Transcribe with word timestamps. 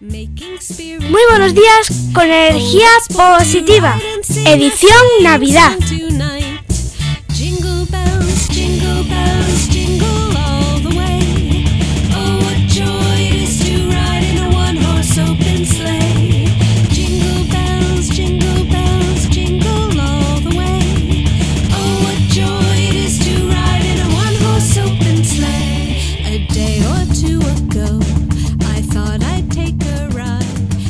Muy 0.00 1.22
buenos 1.30 1.54
días 1.54 2.10
con 2.14 2.24
energía 2.24 2.88
positiva. 3.14 3.98
Edición 4.46 5.02
Navidad. 5.22 5.76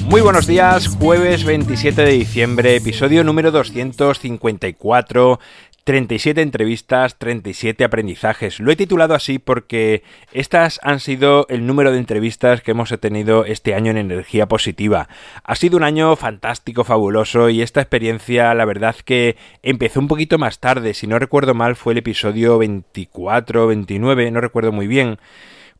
Muy 0.09 0.23
buenos 0.23 0.47
días, 0.47 0.89
jueves 0.89 1.45
27 1.45 2.01
de 2.01 2.13
diciembre, 2.13 2.77
episodio 2.77 3.23
número 3.25 3.51
254, 3.51 5.39
37 5.85 6.41
entrevistas, 6.41 7.19
37 7.19 7.85
aprendizajes. 7.85 8.59
Lo 8.59 8.73
he 8.73 8.77
titulado 8.77 9.15
así 9.15 9.39
porque 9.39 10.03
estas 10.33 10.81
han 10.83 11.01
sido 11.01 11.47
el 11.51 11.67
número 11.67 11.93
de 11.93 11.99
entrevistas 11.99 12.63
que 12.63 12.71
hemos 12.71 12.89
tenido 12.99 13.45
este 13.45 13.75
año 13.75 13.91
en 13.91 13.99
energía 13.99 14.49
positiva. 14.49 15.11
Ha 15.45 15.55
sido 15.57 15.77
un 15.77 15.85
año 15.85 16.17
fantástico, 16.17 16.85
fabuloso 16.85 17.51
y 17.51 17.61
esta 17.61 17.83
experiencia 17.83 18.55
la 18.55 18.65
verdad 18.65 18.97
que 19.05 19.37
empezó 19.63 20.01
un 20.01 20.09
poquito 20.09 20.39
más 20.39 20.59
tarde, 20.59 20.95
si 20.95 21.07
no 21.07 21.19
recuerdo 21.19 21.53
mal 21.53 21.77
fue 21.77 21.93
el 21.93 21.99
episodio 21.99 22.57
24, 22.57 23.67
29, 23.67 24.31
no 24.31 24.41
recuerdo 24.41 24.73
muy 24.73 24.87
bien 24.87 25.19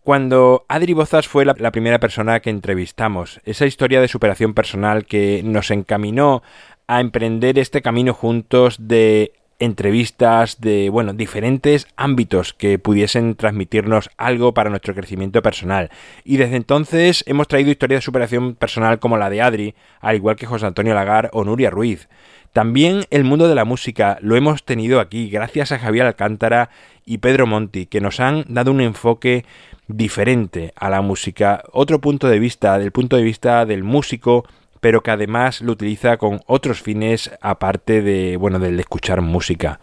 cuando 0.09 0.65
Adri 0.69 0.95
Bozas 0.95 1.29
fue 1.29 1.45
la, 1.45 1.71
primera 1.71 2.01
persona 2.01 2.41
que 2.41 2.49
entrevistamos. 2.49 3.43
Esa 3.45 3.67
historia 3.67 4.01
de 4.01 4.09
superación 4.09 4.55
personal 4.55 5.05
que 5.05 5.43
nos 5.45 5.71
encaminó 5.71 6.43
a 6.87 7.03
emprender 7.03 7.59
este 7.59 7.83
camino 7.83 8.15
juntos 8.15 8.77
de 8.81 9.33
entrevistas 9.59 10.63
de, 10.63 10.89
bueno, 10.89 11.13
diferentes 11.13 11.87
ámbitos 11.97 12.55
que 12.55 12.79
pudiesen 12.79 13.35
transmitirnos 13.35 14.09
algo 14.17 14.55
para 14.55 14.71
nuestro 14.71 14.95
crecimiento 14.95 15.43
personal. 15.43 15.91
Y 16.25 16.39
desde 16.39 16.57
entonces 16.57 17.23
hemos 17.27 17.47
traído 17.47 17.71
historias 17.71 17.99
de 17.99 18.07
superación 18.07 18.55
personal 18.55 19.01
como 19.01 19.19
la 19.19 19.29
de 19.29 19.43
Adri, 19.43 19.75
al 20.01 20.17
igual 20.17 20.37
que 20.37 20.47
José 20.47 20.65
Antonio 20.65 20.95
Lagar 20.95 21.29
o 21.35 21.45
Nuria 21.45 21.69
Ruiz. 21.69 22.09
También 22.55 23.05
el 23.11 23.25
mundo 23.25 23.47
de 23.47 23.55
la 23.55 23.67
música 23.67 24.19
lo 24.23 24.37
hemos 24.37 24.65
tenido 24.65 25.01
aquí 25.01 25.29
gracias 25.29 25.71
a 25.71 25.79
Javier 25.79 26.07
Alcántara 26.07 26.71
y 27.09 27.19
Pedro 27.19 27.47
Monti, 27.47 27.87
que 27.87 28.03
nos 28.03 28.21
han 28.21 28.45
dado 28.49 28.71
un 28.71 28.83
enfoque 28.83 29.47
diferente 29.87 30.75
a 30.77 30.91
la 30.91 31.01
música, 31.01 31.65
otro 31.73 32.01
punto 32.01 32.29
de 32.29 32.39
vista, 32.39 32.79
del 32.79 32.93
punto 32.93 33.17
de 33.17 33.23
vista 33.23 33.65
del 33.65 33.83
músico, 33.83 34.45
pero 34.81 35.03
que 35.03 35.11
además 35.11 35.63
lo 35.63 35.73
utiliza 35.73 36.19
con 36.19 36.41
otros 36.47 36.83
fines 36.83 37.31
aparte 37.41 38.03
de, 38.03 38.37
bueno, 38.37 38.59
del 38.59 38.77
de 38.77 38.83
escuchar 38.83 39.23
música. 39.23 39.81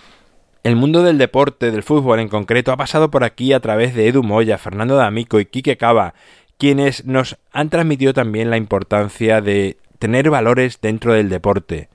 El 0.63 0.75
mundo 0.75 1.01
del 1.01 1.17
deporte, 1.17 1.71
del 1.71 1.81
fútbol 1.81 2.19
en 2.19 2.29
concreto, 2.29 2.71
ha 2.71 2.77
pasado 2.77 3.09
por 3.09 3.23
aquí 3.23 3.53
a 3.53 3.59
través 3.59 3.95
de 3.95 4.07
Edu 4.07 4.21
Moya, 4.21 4.59
Fernando 4.59 4.95
D'Amico 4.95 5.39
y 5.39 5.45
Quique 5.47 5.77
Cava, 5.77 6.13
quienes 6.59 7.05
nos 7.05 7.37
han 7.51 7.71
transmitido 7.71 8.13
también 8.13 8.51
la 8.51 8.57
importancia 8.57 9.41
de 9.41 9.77
tener 9.97 10.29
valores 10.29 10.79
dentro 10.79 11.13
del 11.13 11.29
deporte. 11.29 11.89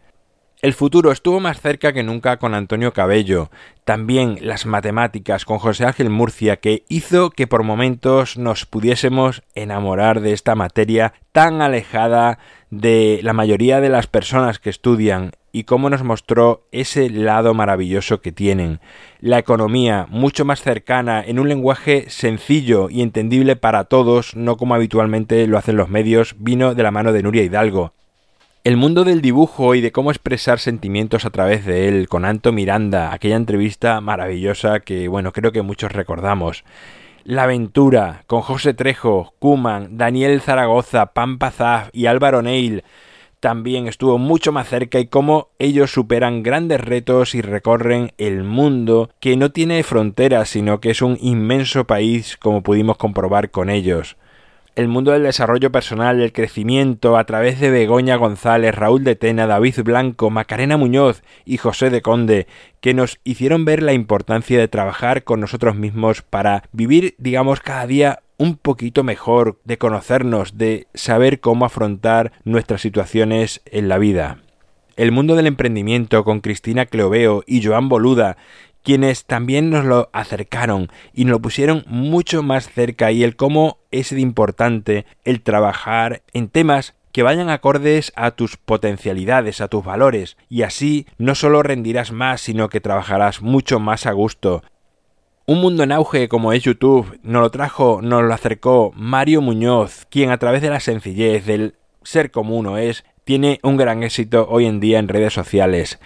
El 0.63 0.75
futuro 0.75 1.11
estuvo 1.11 1.41
más 1.41 1.59
cerca 1.59 1.95
que 1.95 2.03
nunca 2.03 2.39
con 2.39 2.55
Antonio 2.55 2.93
Cabello, 2.93 3.51
también 3.87 4.37
las 4.43 4.67
matemáticas 4.67 5.47
con 5.47 5.59
José 5.59 5.87
Ángel 5.87 6.11
Murcia, 6.11 6.59
que 6.59 6.85
hizo 6.91 7.31
que 7.31 7.47
por 7.47 7.63
momentos 7.63 8.37
nos 8.37 8.67
pudiésemos 8.67 9.43
enamorar 9.55 10.21
de 10.21 10.35
esta 10.35 10.55
materia 10.55 11.15
tan 11.33 11.63
alejada 11.63 12.39
de 12.69 13.21
la 13.23 13.33
mayoría 13.33 13.81
de 13.81 13.89
las 13.89 14.07
personas 14.07 14.59
que 14.59 14.69
estudian 14.69 15.33
y 15.51 15.65
cómo 15.65 15.89
nos 15.89 16.05
mostró 16.05 16.67
ese 16.73 17.09
lado 17.09 17.55
maravilloso 17.55 18.21
que 18.21 18.31
tienen. 18.31 18.81
La 19.19 19.39
economía, 19.39 20.07
mucho 20.11 20.45
más 20.45 20.61
cercana, 20.61 21.25
en 21.25 21.39
un 21.39 21.49
lenguaje 21.49 22.11
sencillo 22.11 22.91
y 22.91 23.01
entendible 23.01 23.57
para 23.57 23.85
todos, 23.85 24.37
no 24.37 24.59
como 24.59 24.75
habitualmente 24.75 25.47
lo 25.47 25.57
hacen 25.57 25.79
los 25.79 25.89
medios, 25.89 26.37
vino 26.39 26.75
de 26.75 26.83
la 26.83 26.91
mano 26.91 27.15
de 27.15 27.23
Nuria 27.23 27.45
Hidalgo. 27.45 27.95
El 28.63 28.77
mundo 28.77 29.05
del 29.05 29.23
dibujo 29.23 29.75
y 29.75 29.81
de 29.81 29.91
cómo 29.91 30.11
expresar 30.11 30.59
sentimientos 30.59 31.25
a 31.25 31.31
través 31.31 31.65
de 31.65 31.89
él, 31.89 32.09
con 32.11 32.27
Anto 32.27 32.53
Miranda, 32.53 33.11
aquella 33.11 33.37
entrevista 33.37 34.03
maravillosa 34.03 34.81
que, 34.81 35.09
bueno, 35.09 35.33
creo 35.33 35.51
que 35.51 35.63
muchos 35.63 35.93
recordamos. 35.93 36.65
La 37.25 37.45
aventura, 37.45 38.25
con 38.27 38.43
José 38.43 38.75
Trejo, 38.75 39.33
Kuman, 39.39 39.97
Daniel 39.97 40.43
Zaragoza, 40.43 41.15
Pampa 41.15 41.51
Zaf 41.51 41.89
y 41.95 42.05
Álvaro 42.05 42.43
Neil, 42.43 42.85
también 43.41 43.87
estuvo 43.87 44.19
mucho 44.19 44.53
más 44.53 44.69
cerca 44.69 45.01
y 45.01 45.07
cómo 45.07 45.49
ellos 45.59 45.91
superan 45.91 46.43
grandes 46.43 46.83
retos 46.83 47.35
y 47.35 47.41
recorren 47.41 48.13
el 48.19 48.45
mundo 48.45 49.09
que 49.21 49.39
no 49.39 49.53
tiene 49.53 49.83
fronteras, 49.85 50.51
sino 50.51 50.81
que 50.81 50.91
es 50.91 51.01
un 51.01 51.17
inmenso 51.23 51.87
país 51.87 52.37
como 52.37 52.63
pudimos 52.63 52.99
comprobar 52.99 53.51
con 53.51 53.71
ellos 53.71 54.19
el 54.77 54.89
mundo 54.89 55.13
del 55.13 55.25
desarrollo 55.25 55.73
personal, 55.73 56.21
el 56.21 56.33
crecimiento, 56.33 57.17
a 57.17 57.25
través 57.25 57.61
de 57.61 57.71
Begoña 57.71 58.17
González, 58.17 58.75
Raúl 58.75 59.05
de 59.05 59.17
Tena, 59.17 59.47
David 59.47 59.81
Blanco, 59.85 60.31
Macarena 60.31 60.77
Muñoz 60.77 61.23
y 61.45 61.57
José 61.57 61.91
de 61.91 62.03
Conde, 62.03 62.47
que 62.81 62.95
nos 62.95 63.19
hicieron 63.25 63.65
ver 63.65 63.83
la 63.83 63.93
importancia 63.93 64.59
de 64.59 64.69
trabajar 64.69 65.25
con 65.25 65.41
nosotros 65.41 65.77
mismos 65.77 66.23
para 66.23 66.63
vivir, 66.73 67.15
digamos, 67.19 67.61
cada 67.61 67.87
día 67.87 68.21
un 68.39 68.57
poquito 68.57 69.05
mejor, 69.05 69.61
de 69.65 69.77
conocernos, 69.77 70.57
de 70.57 70.87
saber 70.95 71.41
cómo 71.41 71.67
afrontar 71.67 72.33
nuestras 72.45 72.81
situaciones 72.81 73.61
en 73.67 73.89
la 73.89 73.99
vida. 73.99 74.39
El 74.97 75.13
mundo 75.13 75.37
del 75.37 75.47
emprendimiento 75.47 76.25
con 76.25 76.41
Cristina 76.41 76.87
Cleoveo 76.87 77.43
y 77.47 77.63
Joan 77.63 77.89
Boluda, 77.89 78.37
quienes 78.83 79.25
también 79.25 79.71
nos 79.71 79.85
lo 79.85 80.11
acercaron 80.13 80.91
y 81.13 81.25
nos 81.25 81.33
lo 81.33 81.43
pusieron 81.43 81.85
mucho 81.87 82.43
más 82.43 82.71
cerca 82.71 83.13
y 83.13 83.25
el 83.25 83.37
cómo 83.37 83.79
es 83.91 84.11
de 84.11 84.21
importante 84.21 85.07
el 85.25 85.43
trabajar 85.43 86.23
en 86.33 86.49
temas 86.49 86.95
que 87.13 87.23
vayan 87.23 87.51
acordes 87.51 88.13
a 88.17 88.31
tus 88.33 88.57
potencialidades, 88.57 89.61
a 89.61 89.69
tus 89.69 89.85
valores, 89.85 90.37
y 90.49 90.63
así 90.63 91.07
no 91.19 91.35
solo 91.35 91.63
rendirás 91.63 92.13
más, 92.13 92.41
sino 92.41 92.69
que 92.69 92.81
trabajarás 92.81 93.43
mucho 93.43 93.81
más 93.81 94.07
a 94.07 94.13
gusto. 94.13 94.63
Un 95.47 95.61
mundo 95.61 95.83
en 95.83 95.91
auge 95.91 96.29
como 96.29 96.53
es 96.53 96.63
YouTube 96.63 97.19
nos 97.23 97.43
lo 97.43 97.51
trajo, 97.51 98.01
nos 98.03 98.23
lo 98.23 98.33
acercó 98.33 98.93
Mario 98.95 99.41
Muñoz, 99.41 100.07
quien 100.09 100.31
a 100.31 100.39
través 100.39 100.63
de 100.63 100.71
la 100.71 100.79
sencillez, 100.79 101.45
del 101.47 101.75
ser 102.03 102.31
común 102.31 102.67
o 102.67 102.79
es, 102.79 103.05
tiene 103.25 103.59
un 103.63 103.77
gran 103.77 104.03
éxito 104.05 104.47
hoy 104.49 104.67
en 104.67 104.79
día 104.79 104.99
en 105.01 105.09
redes 105.09 105.33
sociales 105.33 105.99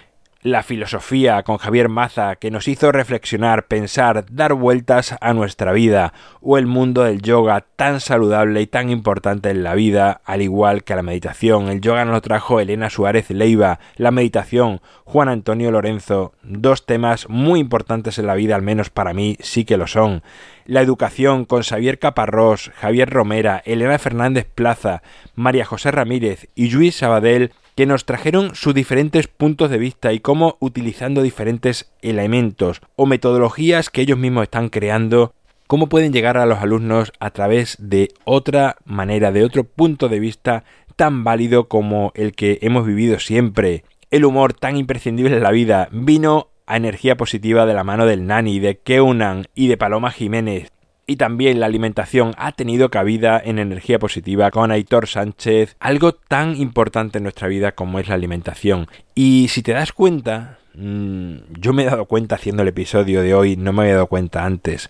la 0.45 0.61
filosofía 0.61 1.41
con 1.41 1.57
Javier 1.57 1.89
Maza 1.89 2.35
que 2.35 2.51
nos 2.51 2.67
hizo 2.67 2.91
reflexionar, 2.91 3.65
pensar, 3.65 4.25
dar 4.29 4.53
vueltas 4.53 5.15
a 5.19 5.33
nuestra 5.33 5.71
vida, 5.71 6.13
o 6.39 6.59
el 6.59 6.67
mundo 6.67 7.01
del 7.01 7.23
yoga 7.23 7.65
tan 7.75 7.99
saludable 7.99 8.61
y 8.61 8.67
tan 8.67 8.91
importante 8.91 9.49
en 9.49 9.63
la 9.63 9.73
vida, 9.73 10.21
al 10.23 10.43
igual 10.43 10.83
que 10.83 10.95
la 10.95 11.01
meditación. 11.01 11.69
El 11.69 11.81
yoga 11.81 12.05
nos 12.05 12.13
lo 12.13 12.21
trajo 12.21 12.59
Elena 12.59 12.91
Suárez 12.91 13.31
Leiva, 13.31 13.79
la 13.95 14.11
meditación 14.11 14.81
Juan 15.03 15.29
Antonio 15.29 15.71
Lorenzo, 15.71 16.33
dos 16.43 16.85
temas 16.85 17.27
muy 17.27 17.59
importantes 17.59 18.19
en 18.19 18.27
la 18.27 18.35
vida, 18.35 18.55
al 18.55 18.61
menos 18.61 18.91
para 18.91 19.15
mí 19.15 19.37
sí 19.39 19.65
que 19.65 19.77
lo 19.77 19.87
son. 19.87 20.21
La 20.67 20.81
educación 20.81 21.45
con 21.45 21.63
Xavier 21.63 21.97
Caparrós, 21.97 22.71
Javier 22.75 23.09
Romera, 23.09 23.63
Elena 23.65 23.97
Fernández 23.97 24.45
Plaza, 24.53 25.01
María 25.33 25.65
José 25.65 25.89
Ramírez 25.89 26.49
y 26.53 26.69
Luis 26.69 26.97
Sabadell 26.97 27.51
que 27.75 27.85
nos 27.85 28.05
trajeron 28.05 28.55
sus 28.55 28.73
diferentes 28.73 29.27
puntos 29.27 29.69
de 29.69 29.77
vista 29.77 30.13
y 30.13 30.19
cómo 30.19 30.57
utilizando 30.59 31.21
diferentes 31.21 31.91
elementos 32.01 32.81
o 32.95 33.05
metodologías 33.05 33.89
que 33.89 34.01
ellos 34.01 34.17
mismos 34.17 34.43
están 34.43 34.69
creando, 34.69 35.33
cómo 35.67 35.89
pueden 35.89 36.13
llegar 36.13 36.37
a 36.37 36.45
los 36.45 36.59
alumnos 36.59 37.11
a 37.19 37.31
través 37.31 37.75
de 37.79 38.09
otra 38.23 38.77
manera, 38.85 39.31
de 39.31 39.43
otro 39.43 39.65
punto 39.65 40.09
de 40.09 40.19
vista 40.19 40.63
tan 40.95 41.23
válido 41.23 41.67
como 41.67 42.11
el 42.15 42.33
que 42.33 42.59
hemos 42.61 42.85
vivido 42.85 43.19
siempre. 43.19 43.83
El 44.09 44.23
humor 44.23 44.53
tan 44.53 44.77
imprescindible 44.77 45.35
en 45.35 45.43
la 45.43 45.51
vida 45.51 45.89
vino 45.91 46.47
a 46.67 46.77
energía 46.77 47.17
positiva 47.17 47.65
de 47.65 47.73
la 47.73 47.83
mano 47.83 48.05
del 48.05 48.25
Nani, 48.25 48.59
de 48.59 48.77
Keunan 48.77 49.47
y 49.53 49.67
de 49.67 49.77
Paloma 49.77 50.11
Jiménez, 50.11 50.71
y 51.07 51.17
también 51.17 51.59
la 51.59 51.67
alimentación 51.67 52.33
ha 52.37 52.53
tenido 52.53 52.89
cabida 52.89 53.41
en 53.43 53.59
energía 53.59 53.99
positiva 53.99 54.49
con 54.51 54.71
Aitor 54.71 55.07
Sánchez, 55.07 55.75
algo 55.79 56.13
tan 56.13 56.55
importante 56.55 57.19
en 57.19 57.23
nuestra 57.23 57.47
vida 57.47 57.73
como 57.73 57.99
es 57.99 58.07
la 58.07 58.15
alimentación. 58.15 58.87
Y 59.13 59.47
si 59.49 59.61
te 59.61 59.73
das 59.73 59.91
cuenta, 59.91 60.59
mm, 60.73 61.35
yo 61.59 61.73
me 61.73 61.83
he 61.83 61.85
dado 61.85 62.05
cuenta 62.05 62.35
haciendo 62.35 62.63
el 62.63 62.69
episodio 62.69 63.21
de 63.21 63.35
hoy, 63.35 63.55
no 63.55 63.71
me 63.71 63.83
había 63.83 63.95
dado 63.95 64.07
cuenta 64.07 64.45
antes. 64.45 64.89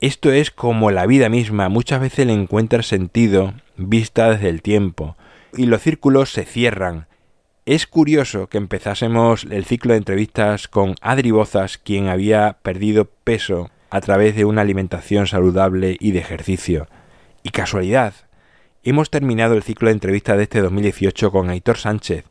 Esto 0.00 0.30
es 0.30 0.50
como 0.50 0.90
la 0.90 1.06
vida 1.06 1.28
misma, 1.28 1.68
muchas 1.68 2.00
veces 2.00 2.26
le 2.26 2.34
encuentra 2.34 2.82
sentido 2.82 3.54
vista 3.76 4.30
desde 4.30 4.50
el 4.50 4.62
tiempo, 4.62 5.16
y 5.56 5.66
los 5.66 5.82
círculos 5.82 6.30
se 6.30 6.44
cierran. 6.44 7.06
Es 7.64 7.88
curioso 7.88 8.46
que 8.46 8.58
empezásemos 8.58 9.44
el 9.50 9.64
ciclo 9.64 9.92
de 9.92 9.98
entrevistas 9.98 10.68
con 10.68 10.94
Adri 11.00 11.32
Bozas, 11.32 11.78
quien 11.78 12.08
había 12.08 12.58
perdido 12.62 13.10
peso 13.24 13.70
a 13.96 14.00
través 14.02 14.36
de 14.36 14.44
una 14.44 14.60
alimentación 14.60 15.26
saludable 15.26 15.96
y 15.98 16.10
de 16.10 16.18
ejercicio. 16.18 16.86
Y 17.42 17.48
casualidad, 17.48 18.12
hemos 18.84 19.08
terminado 19.08 19.54
el 19.54 19.62
ciclo 19.62 19.88
de 19.88 19.94
entrevistas 19.94 20.36
de 20.36 20.42
este 20.42 20.60
2018 20.60 21.32
con 21.32 21.48
Aitor 21.48 21.78
Sánchez, 21.78 22.26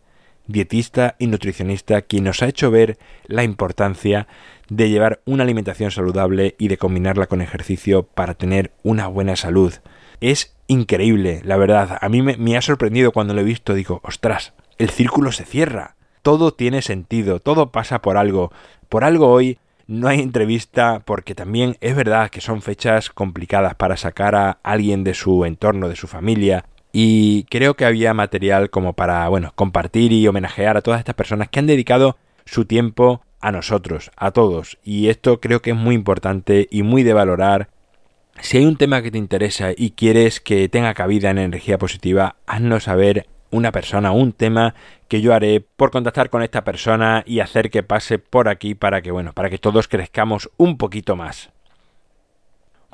dietista 0.46 1.16
y 1.18 1.26
nutricionista, 1.26 2.04
quien 2.04 2.26
nos 2.26 2.44
ha 2.44 2.48
hecho 2.48 2.70
ver 2.70 3.00
la 3.26 3.44
importancia 3.44 4.28
de 4.70 4.92
llevar 4.92 5.22
una 5.26 5.42
alimentación 5.42 5.90
saludable 5.90 6.54
y 6.60 6.68
de 6.68 6.78
combinarla 6.78 7.26
con 7.26 7.42
ejercicio 7.42 8.04
para 8.04 8.36
tener 8.36 8.72
una 8.84 9.08
buena 9.08 9.36
salud. 9.36 9.74
Es 10.22 10.56
increíble, 10.68 11.42
la 11.46 11.58
verdad. 11.58 11.98
A 12.00 12.10
mí 12.10 12.22
me, 12.22 12.58
ha 12.58 12.62
sorprendido 12.62 13.12
cuando 13.12 13.34
lo 13.34 13.42
he 13.42 13.44
visto. 13.44 13.74
Digo, 13.74 14.02
ostras, 14.04 14.54
el 14.78 14.92
círculo 14.92 15.32
se 15.32 15.46
cierra. 15.46 15.96
Todo 16.22 16.54
tiene 16.54 16.84
sentido, 16.84 17.40
todo 17.40 17.72
pasa 17.72 18.04
por 18.04 18.18
algo. 18.18 18.52
Por 18.88 19.04
algo 19.04 19.30
hoy 19.30 19.58
no 19.88 20.08
hay 20.08 20.20
entrevista 20.20 21.02
porque 21.06 21.36
también 21.36 21.78
es 21.82 21.96
verdad 21.96 22.30
que 22.30 22.42
son 22.42 22.62
fechas 22.62 23.10
complicadas 23.10 23.76
para 23.76 23.98
sacar 23.98 24.36
a 24.36 24.60
alguien 24.64 25.04
de 25.04 25.14
su 25.14 25.46
entorno, 25.46 25.90
de 25.90 25.96
su 25.96 26.08
familia. 26.08 26.66
Y 26.92 27.44
creo 27.50 27.76
que 27.76 27.86
había 27.86 28.14
material 28.14 28.70
como 28.70 28.94
para, 28.94 29.28
bueno, 29.28 29.52
compartir 29.56 30.12
y 30.14 30.28
homenajear 30.28 30.78
a 30.78 30.82
todas 30.82 31.00
estas 31.00 31.16
personas 31.16 31.50
que 31.50 31.60
han 31.60 31.68
dedicado 31.68 32.18
su 32.46 32.66
tiempo 32.66 33.22
a 33.42 33.52
nosotros, 33.52 34.12
a 34.16 34.32
todos. 34.32 34.80
Y 34.84 35.10
esto 35.10 35.40
creo 35.40 35.62
que 35.62 35.72
es 35.72 35.76
muy 35.76 35.94
importante 35.94 36.68
y 36.72 36.84
muy 36.84 37.04
de 37.04 37.14
valorar. 37.14 37.70
Si 38.40 38.58
hay 38.58 38.66
un 38.66 38.78
tema 38.78 39.02
que 39.02 39.12
te 39.12 39.18
interesa 39.18 39.72
y 39.76 39.92
quieres 39.92 40.40
que 40.40 40.68
tenga 40.68 40.94
cabida 40.94 41.30
en 41.30 41.38
energía 41.38 41.78
positiva, 41.78 42.38
haznos 42.48 42.84
saber 42.86 43.28
una 43.56 43.72
persona, 43.72 44.12
un 44.12 44.34
tema 44.34 44.76
que 45.08 45.22
yo 45.22 45.34
haré 45.34 45.62
por 45.62 45.92
contactar 45.92 46.30
con 46.30 46.44
esta 46.44 46.64
persona 46.64 47.24
y 47.26 47.40
hacer 47.40 47.70
que 47.70 47.84
pase 47.84 48.20
por 48.20 48.50
aquí 48.50 48.76
para 48.76 49.02
que, 49.02 49.12
bueno, 49.12 49.34
para 49.34 49.50
que 49.50 49.58
todos 49.58 49.88
crezcamos 49.88 50.50
un 50.58 50.78
poquito 50.78 51.16
más. 51.16 51.50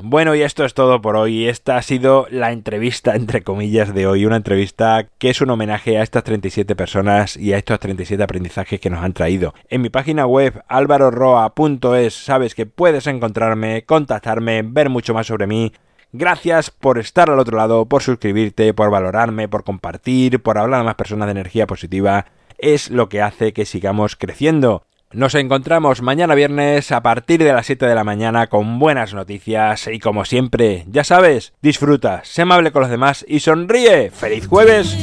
Bueno, 0.04 0.34
y 0.34 0.42
esto 0.42 0.66
es 0.66 0.74
todo 0.74 1.00
por 1.00 1.16
hoy. 1.16 1.48
Esta 1.48 1.78
ha 1.78 1.82
sido 1.84 2.26
la 2.32 2.52
entrevista, 2.52 3.16
entre 3.16 3.44
comillas, 3.44 3.94
de 3.94 4.08
hoy. 4.08 4.26
Una 4.26 4.38
entrevista 4.38 5.08
que 5.20 5.30
es 5.30 5.42
un 5.42 5.52
homenaje 5.52 6.00
a 6.00 6.02
estas 6.02 6.24
37 6.24 6.76
personas 6.76 7.38
y 7.38 7.54
a 7.54 7.58
estos 7.58 7.80
37 7.80 8.24
aprendizajes 8.24 8.80
que 8.80 8.90
nos 8.90 9.04
han 9.04 9.14
traído. 9.14 9.54
En 9.70 9.82
mi 9.82 9.90
página 9.90 10.26
web, 10.26 10.64
alvaroroa.es, 10.68 12.16
sabes 12.16 12.56
que 12.56 12.66
puedes 12.66 13.06
encontrarme, 13.06 13.84
contactarme, 13.84 14.64
ver 14.64 14.90
mucho 14.90 15.14
más 15.14 15.28
sobre 15.28 15.46
mí. 15.46 15.72
Gracias 16.14 16.72
por 16.72 16.98
estar 16.98 17.30
al 17.30 17.40
otro 17.40 17.58
lado, 17.58 17.86
por 17.86 18.04
suscribirte, 18.04 18.74
por 18.74 18.92
valorarme, 18.92 19.48
por 19.48 19.64
compartir, 19.64 20.42
por 20.42 20.58
hablar 20.58 20.82
a 20.82 20.84
más 20.84 20.96
personas 20.96 21.28
de 21.28 21.32
energía 21.32 21.68
positiva. 21.68 22.26
Es 22.58 22.90
lo 22.90 23.08
que 23.08 23.22
hace 23.22 23.54
que 23.54 23.66
sigamos 23.66 24.16
creciendo. 24.18 24.84
Nos 25.14 25.36
encontramos 25.36 26.02
mañana 26.02 26.36
viernes 26.36 26.92
a 26.92 27.02
partir 27.02 27.44
de 27.44 27.52
las 27.52 27.66
7 27.66 27.86
de 27.86 27.96
la 27.96 28.04
mañana 28.04 28.48
con 28.48 28.80
buenas 28.80 29.14
noticias 29.14 29.88
y 29.88 30.00
como 30.00 30.24
siempre, 30.24 30.86
ya 30.88 31.04
sabes, 31.04 31.54
disfruta, 31.62 32.22
sé 32.24 32.44
amable 32.44 32.72
con 32.72 32.82
los 32.82 32.92
demás 32.92 33.26
y 33.28 33.42
sonríe. 33.42 34.10
¡Feliz 34.10 34.48
jueves! 34.48 34.98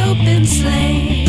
Open 0.00 0.46
and. 0.46 1.27